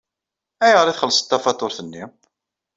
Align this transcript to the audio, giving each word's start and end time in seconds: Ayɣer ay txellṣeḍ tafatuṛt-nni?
Ayɣer 0.63 0.87
ay 0.87 0.95
txellṣeḍ 0.95 1.27
tafatuṛt-nni? 1.29 2.03